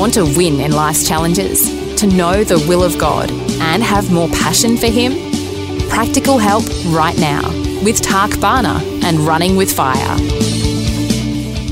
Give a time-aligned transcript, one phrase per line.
[0.00, 1.68] Want to win in life's challenges?
[1.96, 5.12] To know the will of God and have more passion for Him?
[5.90, 7.46] Practical help right now
[7.84, 10.16] with Tak Bhana and Running with Fire.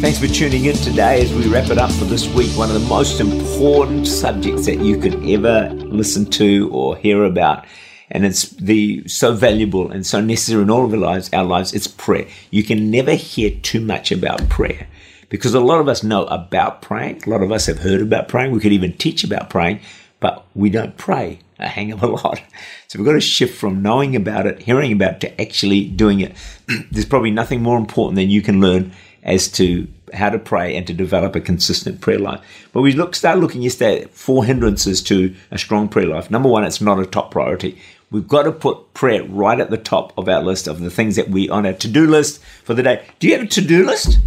[0.00, 2.50] Thanks for tuning in today as we wrap it up for this week.
[2.58, 7.64] One of the most important subjects that you could ever listen to or hear about.
[8.10, 11.72] And it's the so valuable and so necessary in all of our lives, our lives,
[11.74, 12.26] it's prayer.
[12.50, 14.88] You can never hear too much about prayer
[15.28, 17.22] because a lot of us know about praying.
[17.26, 18.52] A lot of us have heard about praying.
[18.52, 19.80] We could even teach about praying,
[20.20, 22.40] but we don't pray a hang of a lot.
[22.88, 26.20] So we've got to shift from knowing about it, hearing about it, to actually doing
[26.20, 26.36] it.
[26.90, 30.86] There's probably nothing more important than you can learn as to how to pray and
[30.86, 32.40] to develop a consistent prayer life.
[32.72, 36.30] But we look start looking yesterday at four hindrances to a strong prayer life.
[36.30, 37.78] Number one, it's not a top priority.
[38.10, 41.16] We've got to put prayer right at the top of our list of the things
[41.16, 43.04] that we on our to-do list for the day.
[43.18, 44.20] Do you have a to-do list?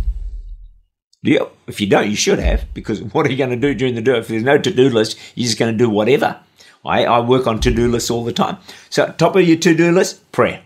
[1.23, 1.49] Do you?
[1.67, 4.01] If you don't, you should have, because what are you going to do during the
[4.01, 4.17] day?
[4.17, 6.39] If there's no to-do list, you're just going to do whatever.
[6.85, 8.57] I, I work on to-do lists all the time.
[8.89, 10.61] So top of your to-do list, prayer.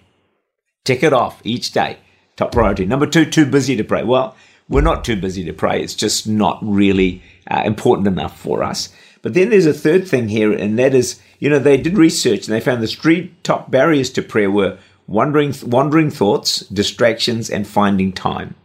[0.86, 1.98] Tick it off each day.
[2.36, 2.86] Top priority.
[2.86, 4.04] Number two, too busy to pray.
[4.04, 4.36] Well,
[4.70, 5.82] we're not too busy to pray.
[5.82, 8.94] It's just not really uh, important enough for us.
[9.23, 12.45] But then there's a third thing here, and that is, you know, they did research
[12.45, 17.66] and they found the three top barriers to prayer were wandering, wandering thoughts, distractions, and
[17.66, 18.56] finding time.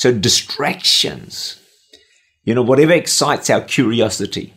[0.00, 1.60] So distractions,
[2.44, 4.54] you know, whatever excites our curiosity,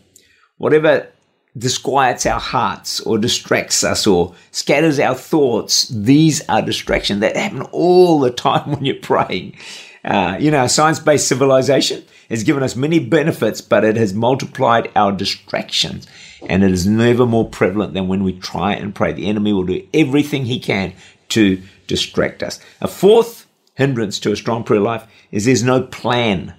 [0.55, 1.09] whatever
[1.57, 7.63] disquiets our hearts or distracts us or scatters our thoughts, these are distractions that happen
[7.73, 9.57] all the time when you're praying.
[10.05, 14.89] Uh, you know, science based civilization has given us many benefits, but it has multiplied
[14.95, 16.07] our distractions.
[16.47, 19.11] And it is never more prevalent than when we try and pray.
[19.11, 20.93] The enemy will do everything he can
[21.29, 22.61] to distract us.
[22.79, 23.45] A fourth
[23.75, 26.53] hindrance to a strong prayer life is there's no plan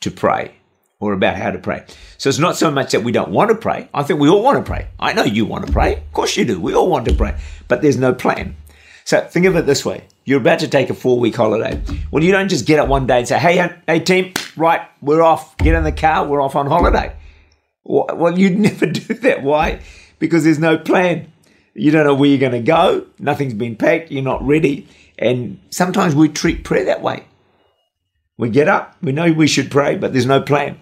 [0.00, 0.54] to pray
[1.00, 1.84] or about how to pray.
[2.18, 3.88] So it's not so much that we don't want to pray.
[3.92, 4.88] I think we all want to pray.
[4.98, 5.96] I know you want to pray.
[5.96, 6.60] Of course you do.
[6.60, 8.56] We all want to pray, but there's no plan.
[9.04, 10.04] So think of it this way.
[10.24, 11.80] You're about to take a four week holiday.
[12.10, 15.22] Well, you don't just get up one day and say, hey, hey, team, right, we're
[15.22, 15.56] off.
[15.58, 16.26] Get in the car.
[16.26, 17.14] We're off on holiday.
[17.84, 19.42] Well, you'd never do that.
[19.42, 19.80] Why?
[20.18, 21.30] Because there's no plan.
[21.74, 23.06] You don't know where you're going to go.
[23.18, 24.10] Nothing's been packed.
[24.10, 24.88] You're not ready.
[25.18, 27.26] And sometimes we treat prayer that way.
[28.36, 30.80] We get up, we know we should pray, but there's no plan.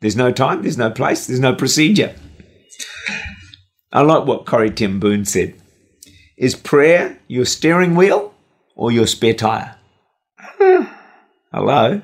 [0.00, 2.14] There's no time, there's no place, there's no procedure.
[3.92, 5.54] I like what Corrie Ten Boom said.
[6.36, 8.34] Is prayer your steering wheel
[8.74, 9.76] or your spare tire?
[11.52, 12.02] Hello?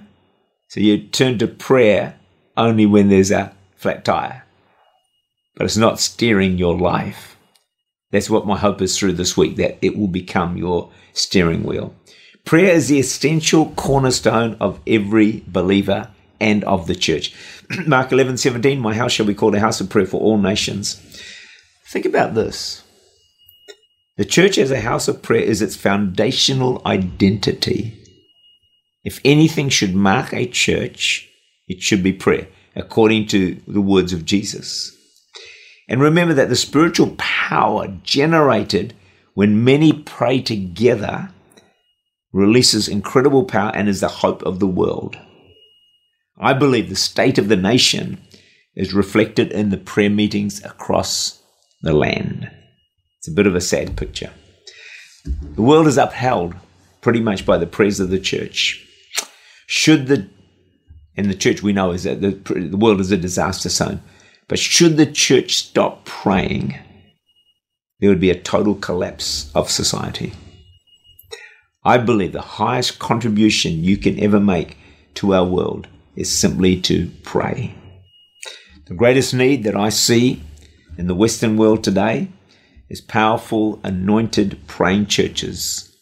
[0.68, 2.18] So you turn to prayer
[2.56, 4.44] only when there's a flat tire.
[5.54, 7.36] But it's not steering your life.
[8.12, 11.94] That's what my hope is through this week, that it will become your steering wheel.
[12.44, 17.34] Prayer is the essential cornerstone of every believer and of the church.
[17.86, 21.00] Mark 11, 17, my house shall be called a house of prayer for all nations.
[21.88, 22.82] Think about this.
[24.18, 27.98] The church as a house of prayer is its foundational identity.
[29.04, 31.28] If anything should mark a church,
[31.66, 34.96] it should be prayer, according to the words of Jesus.
[35.88, 38.94] And remember that the spiritual power generated
[39.34, 41.30] when many pray together
[42.32, 45.16] releases incredible power and is the hope of the world.
[46.38, 48.20] I believe the state of the nation
[48.74, 51.42] is reflected in the prayer meetings across
[51.82, 52.50] the land.
[53.18, 54.32] It's a bit of a sad picture.
[55.24, 56.54] The world is upheld
[57.00, 58.86] pretty much by the prayers of the church.
[59.66, 60.28] Should the,
[61.16, 64.00] and the church we know is that the, the world is a disaster zone,
[64.48, 66.78] but should the church stop praying,
[68.00, 70.32] there would be a total collapse of society.
[71.84, 74.76] I believe the highest contribution you can ever make
[75.14, 77.74] to our world is simply to pray.
[78.86, 80.42] The greatest need that I see
[80.98, 82.28] in the Western world today
[82.88, 85.92] is powerful, anointed praying churches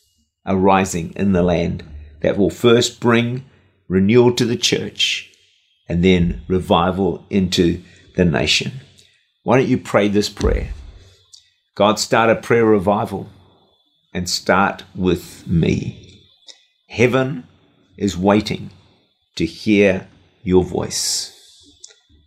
[0.46, 1.84] arising in the land
[2.22, 3.44] that will first bring
[3.88, 5.30] renewal to the church
[5.88, 7.82] and then revival into
[8.14, 8.80] the nation.
[9.42, 10.72] Why don't you pray this prayer?
[11.74, 13.28] God, start a prayer revival
[14.12, 16.22] and start with me.
[16.88, 17.46] Heaven
[17.96, 18.70] is waiting
[19.36, 20.08] to hear
[20.42, 21.36] your voice.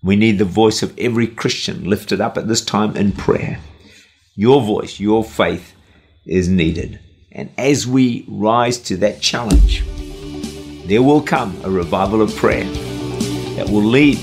[0.02, 3.60] We need the voice of every Christian lifted up at this time in prayer.
[4.36, 5.74] Your voice, your faith
[6.26, 7.00] is needed.
[7.32, 9.84] And as we rise to that challenge,
[10.88, 12.66] there will come a revival of prayer
[13.56, 14.18] that will lead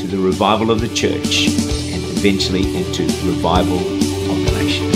[0.00, 1.48] to the revival of the church
[1.92, 4.86] and eventually into revival of the nation.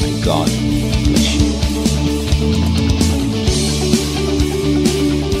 [0.00, 1.50] May God bless you.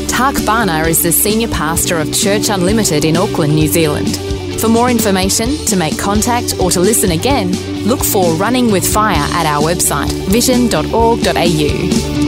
[0.08, 4.16] Tak Bhana is the Senior Pastor of Church Unlimited in Auckland, New Zealand.
[4.60, 7.52] For more information, to make contact, or to listen again,
[7.86, 12.27] look for Running with Fire at our website, vision.org.au.